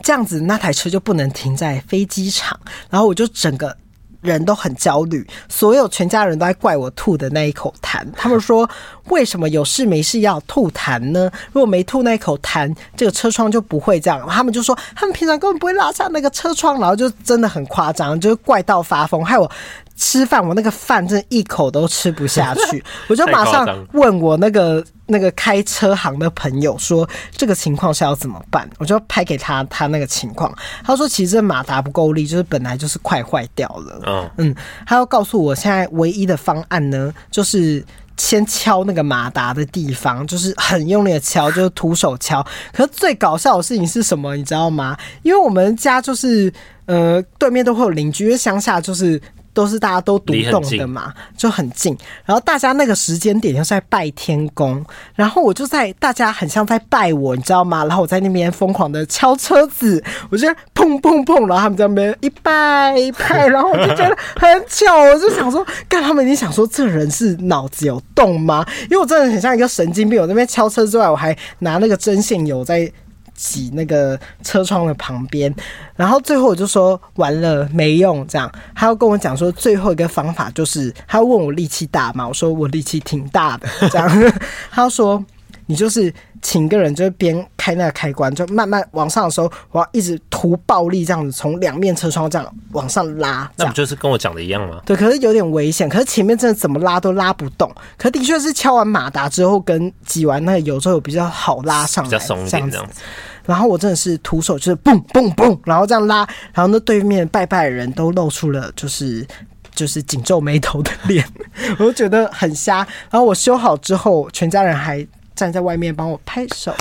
[0.02, 2.58] 这样子，那台车就不能停在飞机场，
[2.90, 3.76] 然后我就整个
[4.20, 8.04] 人都很焦虑，所有全家人都在怪我吐的那一口痰。
[8.16, 8.68] 他们说，
[9.08, 11.30] 为什么有事没事要吐痰呢？
[11.52, 14.26] 如果没吐那一口痰，这个车窗就不会这样。
[14.28, 19.50] 他们就说，他们平常根本不会拉上那个车窗，然后就真的很夸张，就是怪到发疯，害我。
[19.96, 28.68] 吃饭，我那个饭真的一口都吃不下去， 我就马上问我那个那个开车行的朋友说，这个情况是要怎么办？
[28.78, 30.54] 我就拍给他他那个情况，
[30.84, 34.30] 他说其实这马达不够力，就是本来就是快坏掉了。
[34.36, 34.54] 嗯，
[34.86, 37.82] 他要告诉我现在唯一的方案呢，就是
[38.18, 42.46] 先敲那个马达的地方，就是很用力的敲，就是徒手敲。
[42.72, 44.94] 可是最搞笑的事情是什么，你知道吗？
[45.22, 46.52] 因为我们家就是
[46.84, 49.18] 呃对面都会有邻居，因为乡下就是。
[49.56, 51.96] 都是大家都独栋的嘛，就很近。
[52.26, 57.82] 然后大家那个时间点又是在拜天公，然后我就在大家很像在拜我，你知道吗？
[57.86, 68.62] 然后我在那边疯狂的敲车子，我就砰砰砰，然后他们在那边一拜一拜， 然后我就觉得很巧，我就想说，干他们已经想说这人是脑子有洞吗？
[68.82, 72.92] 因为我真的很像一个神经病，我那边敲车之外，我还拿那个针线油在。
[73.36, 75.54] 挤那个车窗的旁边，
[75.94, 82.26] 然后最后我就说完了没用，这样他要跟我讲说最后一个方法就是，他问我力气大吗？
[82.26, 84.32] 我说我力气挺大的，这样
[84.70, 85.24] 他说。
[85.68, 93.50] 你就是请个人，就是边开那个开关，就慢慢往上的时候，我要一直涂暴力这样子，从两面车窗这样往上拉。
[93.56, 94.80] 那不就是跟我讲的一样吗？
[94.84, 95.88] 对，可是有点危险。
[95.88, 97.70] 可是前面真的怎么拉都拉不动。
[97.96, 103.00] 可的确是敲完马达之后，跟挤完那个油之后，比较好拉上来，比较松一点这样子。
[103.44, 106.18] 然后我真的是徒手，就是嘣嘣嘣，然后这样拉，
[106.52, 109.26] 然后那对面拜拜的人都露出了就是
[109.74, 111.24] 就是紧皱眉头的脸，
[111.78, 112.78] 我就觉得很瞎。
[113.10, 115.06] 然后我修好之后，全家人还。
[115.36, 116.74] 站在外面帮我拍手，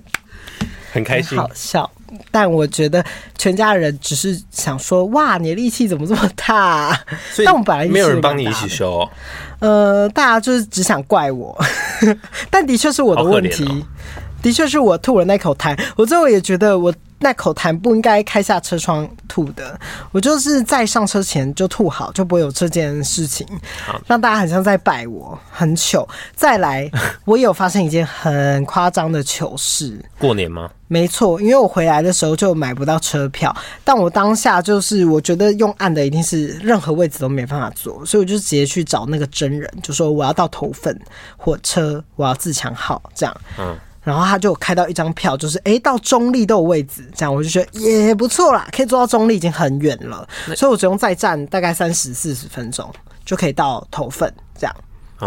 [0.90, 1.90] 很开心，好笑。
[2.30, 3.04] 但我觉得
[3.36, 6.98] 全家人只是想说，哇，你的力气怎么这么大
[7.44, 9.10] 但我们本来没有人帮你一起修哦。
[9.58, 11.58] 呃，大家就是只想怪我，
[12.50, 13.82] 但的确是我的问题，哦、
[14.42, 15.78] 的确是我吐了那口痰。
[15.96, 16.94] 我最后也觉得我。
[17.24, 23.46] 那口痰不应该开下车窗吐的，我就是在上车前就吐好，就不会有这件事情，
[24.06, 26.06] 让大家很像在拜我，很糗。
[26.36, 26.90] 再来，
[27.24, 29.98] 我也有发生一件很夸张的糗事。
[30.18, 30.70] 过年吗？
[30.86, 41.00] 没错，因为我回来的时候就买不到车票，但我当下就是我觉得用按的一定是任何位置都没办法坐，所以我就直接去找那个真人，就说我要到头份
[41.38, 43.34] 火车，我要自强号这样。
[43.58, 43.74] 嗯。
[44.02, 52.92] 然后他就开到一张票，就是诶到中立都有位置，这样我就觉得也不错啦，可以坐到中立已经很远了，所以我只用再站大概三十四十分钟
[53.24, 54.76] 就可以到头份，这样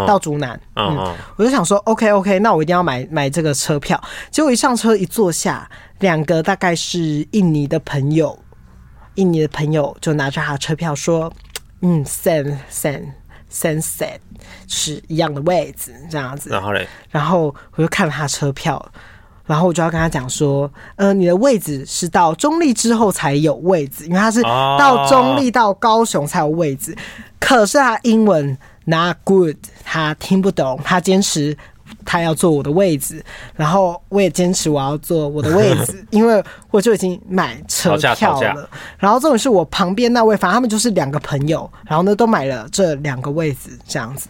[0.06, 0.60] 到竹南。
[0.76, 4.02] 嗯，我就想说 OK OK，那我一定要买买这个车票。
[4.30, 8.38] 结果一上车一坐下，两个大概是印尼的朋友，
[9.16, 11.32] 印尼的朋友就拿着他的车票说，
[11.80, 13.06] 嗯，send send。
[13.56, 14.18] Sunset
[14.68, 16.50] 是一样的位置，这样子。
[16.50, 18.84] 然后嘞，然后我就看了他车票，
[19.46, 26.94] 然后我就要跟他讲说，呃，你的位置是到中立之后才有位置，因为他是到中立到高雄才有位置。
[27.40, 31.58] 可是他英文 not good，他听不懂，他坚持。
[32.06, 33.22] 他要坐我的位置，
[33.56, 36.42] 然后我也坚持我要坐我的位置， 因为
[36.72, 38.70] 我就已经买车票了。
[38.98, 44.30] 然后这种是我旁边那位，反正他们就是两个朋友，然后呢都买了这两个位置这样子。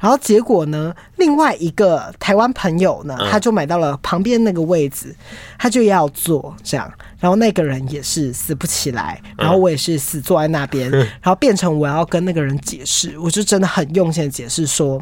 [0.00, 5.14] 然后结果呢，另外一个台湾朋友呢，他就买到了旁边那个位置，
[5.58, 6.92] 他就要坐这样。
[7.20, 15.00] 然后那个人也是死不起来，然后我也是死坐在那边， 然后变成我要跟那个人解释，我就真的很用心的解释说。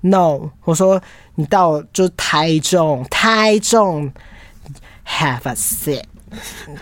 [0.00, 1.02] No，我说
[1.38, 4.12] 你到就台中，台中
[5.06, 6.02] have a seat，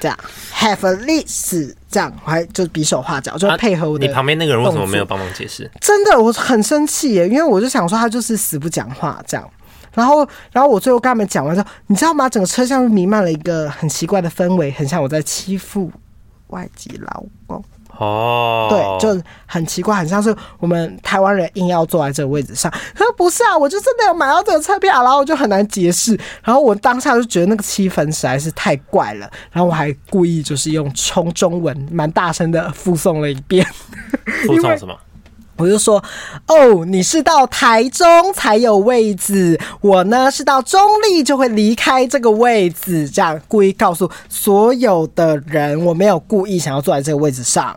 [0.00, 0.18] 这样
[0.54, 4.08] have a list，这样我还就比手画脚，就配合我的、啊。
[4.08, 5.70] 你旁边那个人为什么没有帮忙解释？
[5.78, 9.46] 真的，我很生气耶，因为我就想说他就是死不讲话这样，
[9.92, 12.26] 然后然后我最后跟他们讲完之后，你知道吗？
[12.26, 15.92] 整个车厢弥漫了一个很奇怪的氛围，很像我在欺负
[16.46, 17.62] 外籍劳工。
[17.98, 22.70] 哦，对，就很奇怪，很像是我们台湾人硬要坐在这个位置上。
[22.94, 26.18] 他说不是啊，我就真的有买到这个车票，然后我就很难解释。
[26.42, 33.66] 然后我当下就觉得那个气氛实在是太怪了，然后我还故意就是用冲中文蛮大声的复诵了一遍。
[34.46, 34.94] 复诵什么？
[35.58, 35.96] 我就说
[36.48, 40.78] 哦，你是到台中才有位置，我呢是到中
[41.08, 47.74] 立就会离开这个位置，这样故意告诉所有的人，我没有故意想要坐在这个位置上。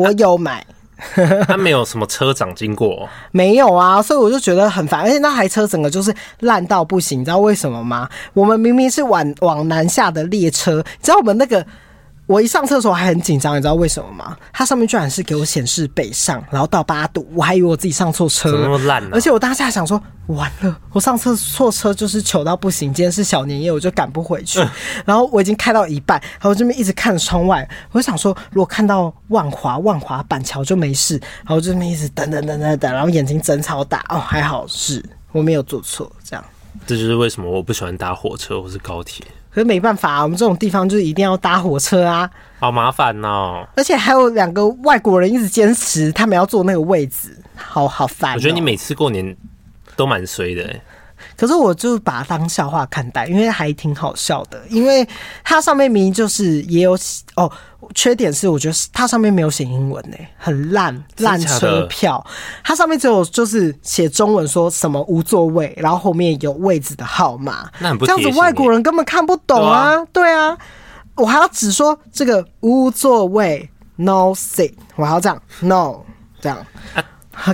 [0.00, 0.64] 我有买，
[1.46, 8.08] 他没有什么车长经过，没有啊，所以我就觉得很烦，而且那台车整个就是烂到不行，你知道为什么吗？
[8.32, 11.66] 我们明明是往往南下的列车，你知道我们那个。
[12.30, 14.36] 我一上车的时候还很紧张，你知道为什么吗？
[14.52, 19.10] 它上面居然是给我显示北上，然后到八度，我还以为我自己上错车，怎么那么烂呢？
[19.12, 22.94] 而且我当下想说，完了，我上车错车就是糗到不行。
[22.94, 24.64] 今天是小年夜，我就赶不回去。
[25.04, 31.18] 然后我已经开到一半，然后我这边一直看窗外，我就想说，如果看到万华、万华板桥就没事。
[31.38, 36.44] 然后我这边一直等等等等等，然后眼睛睁超大，哦，还好是我没有做错，这样。
[36.86, 39.26] 这就是为什么我不喜欢搭火车或是高铁。
[39.52, 43.66] 可是没办法啊，我们这种地方就是一定要搭火车啊，好麻烦哦。
[43.76, 48.34] 而且还有两个外国人一直坚持他们要坐那个位置，好好烦喔。
[48.36, 49.36] 我觉得你每次过年
[49.96, 50.82] 都蛮衰的欸。
[51.40, 54.60] 可是我就把它当笑话看待，因为还挺好笑的。
[54.68, 55.08] 因为
[55.42, 56.92] 它上面明明就是也有
[57.34, 57.50] 哦，
[57.94, 62.22] 缺点是我觉得它上面没有写英文呢，很烂烂车票。
[62.62, 67.70] 它上面只有就是写中文，说什么无座位，然后后面有位置的号码。
[67.78, 69.96] 那很不这样子，外国人根本看不懂啊。
[70.12, 70.54] 对啊，
[71.14, 76.02] 我还要只说这个无座位 no seat，我还要这样 no
[76.38, 76.58] 这样，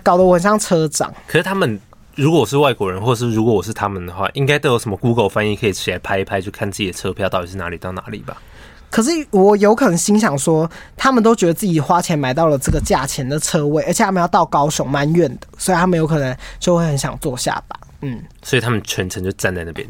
[0.03, 1.15] 搞得我很像车长。
[1.29, 1.81] 可是他们。
[2.17, 8.41] 如果我是外国人，或是如果我是他们的话，应该都有什么 Google 翻译可以起来拍一拍，就看自己的车票到底是哪里到哪里吧。
[8.89, 17.79] 可是我有可能心想说，他们都觉得自己花钱买到了这个价钱的车位，而且他们要到高雄蛮远的，所以他们有可能就会很想坐下吧。
[18.01, 19.87] 嗯，所以他们全程就站在那边。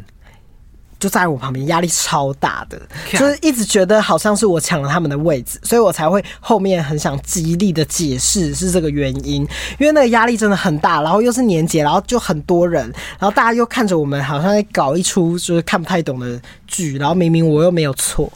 [0.98, 2.80] 就在我旁边，压力超大的，
[3.12, 9.42] 就是一直觉得好像是我抢了他们的位置，所以我才会后面很想极力的解释是这个原因，
[9.78, 18.32] 因为那个压力真的很大，然后又是年节，然后就很多人，然后大家又看着我们，好像在搞一出就是看不太懂的剧，然后明明我又没有错，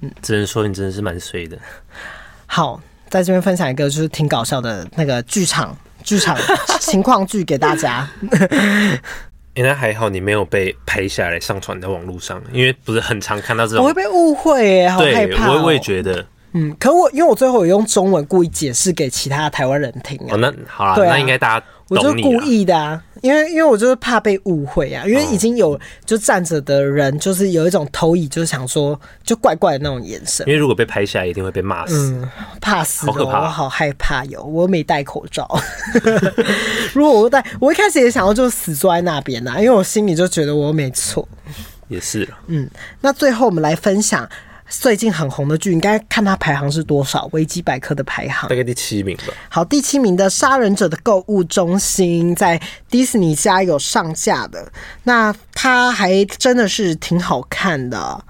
[0.00, 1.56] 嗯，只能说你真的是蛮衰的。
[2.46, 2.78] 好，
[3.08, 5.74] 在这边分享一个就是挺搞笑的那个剧场
[6.04, 6.36] 剧场
[6.80, 8.06] 情况剧给大家。
[9.54, 15.52] 欸，那还好你没有被拍下来上传在网络上，因为不是很常看到这种，我会被误会耶，好害怕喔。
[15.52, 16.24] 对，我我也觉得。
[16.54, 20.32] 嗯，可我因为我最后有用中文故意解释给其他台湾人听啊。
[20.32, 30.46] 哦，那好啊，那应该大家我就故意的啊，因为因为我就是怕被误会啊，因为已经有就站着的人就是有一种投以就是想说就怪怪的那种眼神。
[30.46, 32.12] 因为如果被拍下来，一定会被骂死。
[32.12, 32.30] 嗯，
[32.60, 35.48] 怕死了，好可怕，我好害怕哟，我没戴口罩。
[36.92, 41.26] 如果我戴，我一开始也想要就死坐在那边呐，因为我心里就觉得我没错。
[41.88, 42.28] 也是。
[42.46, 42.68] 嗯，
[43.00, 44.28] 那最后我们来分享。
[44.80, 47.28] 最近很红的剧，应该看它排行是多少？
[47.32, 49.24] 维基百科的排行大概第七名吧。
[49.50, 54.72] 好，第七名的《杀人者的购物中心》在迪士尼家有上架的，
[55.04, 58.24] 那他还真的是挺好看的。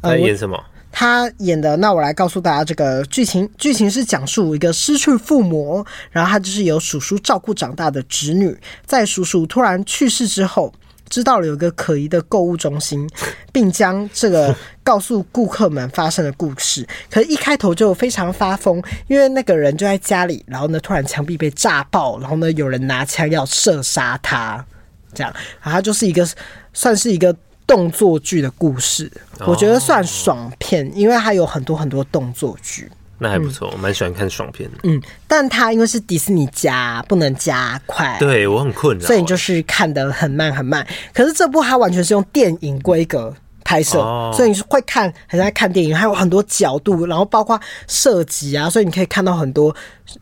[0.00, 0.58] 他演什么？
[0.92, 3.48] 他演的，那我来告诉大家这个剧情。
[3.58, 10.72] 剧情是讲述一个失去父母，然后他就是由叔叔照顾长大的侄女，在叔叔突然去世之后。
[11.08, 13.08] 知道了有个可疑的购物中心，
[13.52, 16.86] 并将这个告诉顾客们发生的故事。
[17.10, 24.64] 可是，一开头就非常发疯，因为那个人就在家里，然后呢，突然墙壁被炸爆，然后呢，有人拿枪要射杀他，
[25.12, 26.28] 这样，然后他就是一个
[26.72, 27.34] 算是一个
[27.66, 29.10] 动作剧的故事，
[29.46, 32.90] 我觉得算爽片，因为它有很多很多动作剧。
[33.18, 34.78] 那还不错，嗯、我蛮喜欢看爽片的。
[34.84, 38.16] 嗯，但它因为是迪士尼加，不能加快。
[38.18, 40.86] 对，我很困扰，所以你就是看的很慢很慢。
[41.12, 49.74] 可是这部它完全是用电影规格拍摄，哦，所以你是会看，很像在看电影，还有很多角度，然后包括射击啊，所以你可以看到很多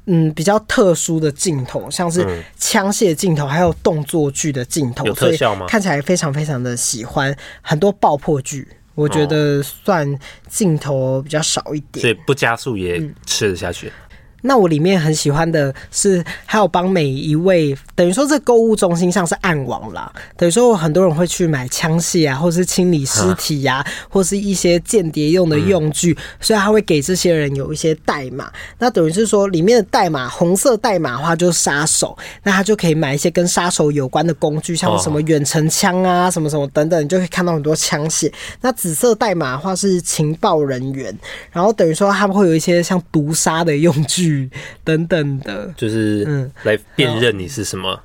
[0.06, 5.66] 嗯比较特殊的镜头，像是枪械镜头，还有动作剧的镜头，有特效吗？
[5.68, 8.66] 看起来非常非常的喜欢，很多爆破剧。
[8.96, 10.18] 我觉得算
[10.48, 13.92] 镜头比较少一点，所以不加速也吃得下去。
[14.42, 28.52] 那我里面很喜欢的是，还有帮每一位，等于说这购物中心像是暗网啦，等于说很多人会去买枪械啊，或是清理尸体呀、啊，或是一些间谍用的用具、嗯，所以他会给这些人有一些代码。
[28.78, 38.32] 那等于是说，里面的代码红色代码的话就是杀手，那他就可以买一些跟杀手有关的工具，像什么远程枪啊，什么什么等等，你就可以看到很多枪械。
[38.60, 41.12] 那紫色代码的话是情报人员，
[41.50, 44.35] 然后等于说他们会有一些像毒杀的用具。
[44.84, 48.00] 等等的，就是嗯，来辨认你是什么。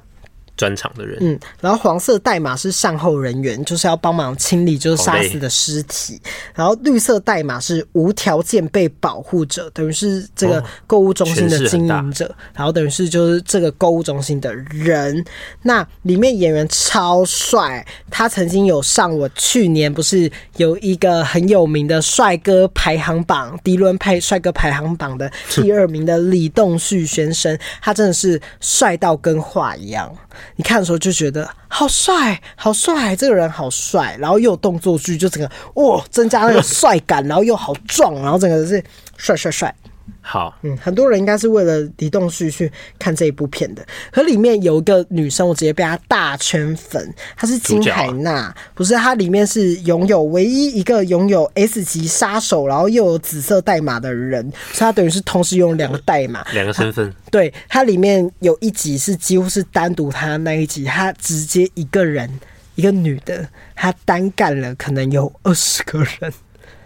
[0.62, 6.22] 专场的人，嗯，然后黄色代码是善后人员，就是要帮忙清理就是杀死的尸体，
[6.54, 15.26] 然后绿色代码是无条件被保护者，等于是这个购物中心的经营者，然后等于是就是这个购物中心的人。
[15.64, 30.16] 那里面演员超帅，他曾经有上我去年不是有一个很有名的帅哥排行榜，迪伦派帅哥排行榜的第二名的李栋旭先生，他真的是帅到跟画一样。
[30.56, 35.50] 你看的时候就觉得好帅，好帅，这个人好帅，然后又有动作剧，就整个
[35.82, 38.84] 哇，增加那个帅感，然后又好壮，然后整个是
[39.18, 39.74] 帅帅帅。
[40.22, 43.86] 好，嗯，很多人应该是为了李栋旭去看这一部片的。
[44.12, 48.94] 可里面有一个女生，我直接被她大圈粉，她是金海娜，不是？
[48.94, 54.44] 她里面是拥有唯一一个拥有 S 级杀手，然后又有紫色代码的人，
[54.74, 57.12] 所以她等于是同时拥有两个代码，两个身份。
[57.32, 62.30] 对，她里面有一集是几乎是单独她那一集，她直接一个人，
[62.76, 66.32] 一个女的，她单干了可能有二十个人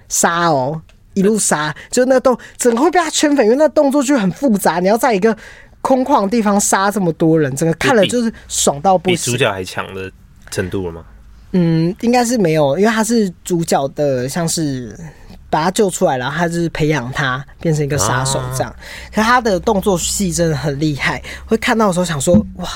[0.08, 0.82] 杀哦。
[1.16, 4.80] 一路杀，就那动，整个会被他圈粉，因为那动作就很复杂。
[4.80, 5.36] 你要在一个
[5.82, 9.16] 空旷的地方杀这么多人，整个看了就是爽到不行。
[9.16, 10.12] 比主角还强的
[10.52, 11.04] 程度了吗？
[11.54, 14.96] 嗯，应该是没有，因为他是主角的，像是
[15.50, 18.70] 把他救出来，然后他就是培养他变成一个杀手这样。
[18.70, 18.76] 啊、
[19.10, 22.70] 可是他的动作戏真的很厉害，会看到的时候想说哇。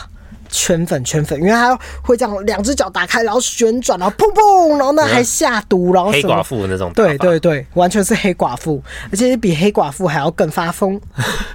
[0.49, 10.99] 圈粉圈粉，因为他会这样两只脚打开，然后旋转，然后砰砰，然后呢还下毒，然后黑寡妇那种，对对对，完全是黑寡妇，而且比黑寡妇还要更发疯，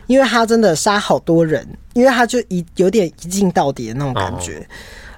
[0.06, 4.58] 因为他真的杀好多人，因为他就一有点一镜到底的那种感觉。
[4.58, 4.64] 哦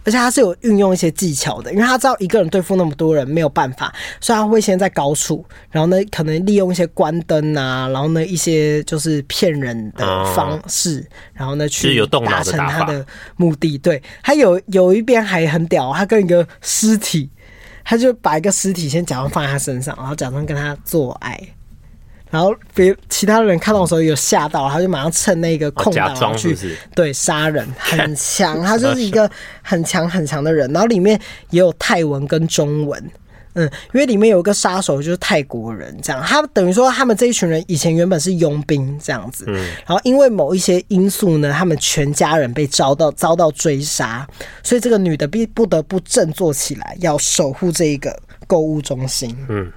[0.07, 11.05] 而且他是有运用一些技巧的，因为他知道一个人对付那么多人没有办法，所以他会先在高处，然后呢，可能利用一些关灯啊，然后呢，一些就是骗人的方式，
[11.35, 13.05] 然后呢，去达成他的
[13.37, 13.77] 目的。
[13.79, 17.29] 对，他有有一边还很屌，他跟一个尸体，
[17.85, 21.37] 他就把一个尸体先假装放在他身上，然后假装跟他做爱。
[22.37, 26.55] 然后别其他人看到的时候有吓到，他就马上趁那个空档去
[26.95, 29.30] 对杀人， 很强，他就是一个
[29.62, 30.70] 很强很强的人。
[30.70, 31.18] 然后里面
[31.49, 33.03] 也有泰文跟中文，
[33.55, 33.64] 嗯，
[33.95, 39.55] 因为里面有一个杀手就是泰国人，这样他等于说他们这一群人以前原本是佣兵这样子，嗯，
[39.87, 44.28] 然后因为某一些因素呢，他们全家人被遭到遭到追杀，
[44.62, 48.14] 所以这个女的必不得不振作起来，要守护这一个
[48.47, 49.72] 购物中心，嗯。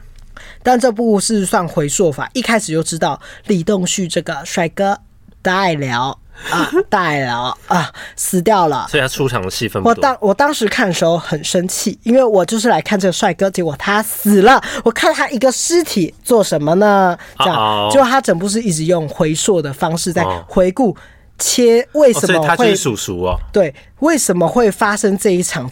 [0.64, 5.00] 但这部是算回溯法，一开始就知道李栋旭这个帅哥
[5.42, 6.18] 大了
[6.50, 9.84] 啊，大了啊，死掉了，所以他出场的戏份。
[9.84, 14.62] 我当我当时看的时候很生气，因为我就是来看这个帅哥，结果他死了。
[14.84, 17.18] 我看他一个尸体做什么呢？
[17.40, 20.96] 这样，结果他整部是一直用回溯的方式在回顾
[21.38, 23.38] 切为什么会叔叔哦？
[23.52, 25.70] 对，为什么会发生这一场？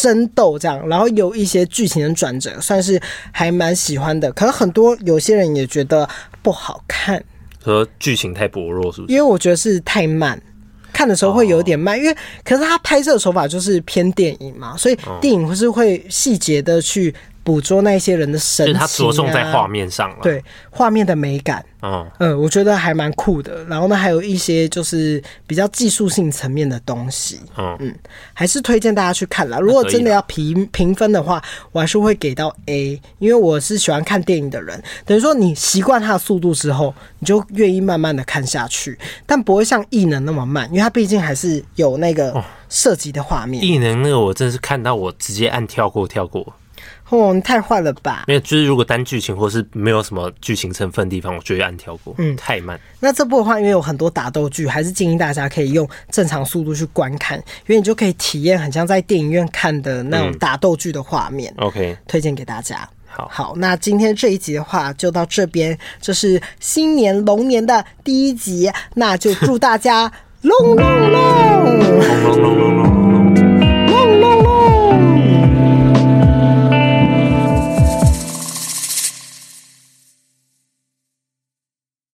[0.00, 3.00] 争斗这样，然后有一些剧情的转折，算是
[3.32, 4.30] 还蛮喜欢的。
[4.32, 6.08] 可能很多有些人也觉得
[6.42, 7.22] 不好看，
[7.60, 9.12] 和剧情太薄弱，是不是？
[9.12, 10.40] 因为我觉得是太慢，
[10.92, 11.98] 看的时候会有点慢。
[11.98, 17.14] 哦、因为可是他拍摄的手法就是偏电影嘛，所以电影不是会细节的去。
[17.48, 20.16] 捕捉那些人的神情、啊，就是他着重在画面上了。
[20.20, 23.64] 对，画面的美感，嗯嗯，我觉得还蛮酷的。
[23.64, 27.94] 然后呢，还有一些就是比较技术性层面的东西，嗯嗯，
[28.34, 29.58] 还是推荐大家去看啦。
[29.58, 31.42] 如果真的要评评分的话，
[31.72, 34.82] 我还是会给到 A，因为我是喜欢看电影的人。
[35.06, 43.64] 等于说你习惯它的速度之后，你就愿意慢慢的看下去，但不会像异能那么慢，因为它毕竟还是有那个涉及的画面。
[43.64, 46.52] 异能那个我真的是看到我直接按跳过跳过。
[47.10, 48.24] 哦，你太坏了吧！
[48.26, 52.14] 没有，就是如果单剧情或是没有什么剧情成分的地方，我就会按跳过。
[52.18, 52.78] 嗯，太慢。
[53.00, 61.52] 那这部的话，因为有很多打斗剧，还是建议大家可以用正常速度去观看，因为你就可以体验很像在电影院看的那种打斗剧的画面。
[61.56, 62.88] OK，嗯，推荐给大家。
[63.06, 72.97] 好，好，那今天这一集的话就到这边，这是新年龙年的第一集，那就祝大家 龙龙龙！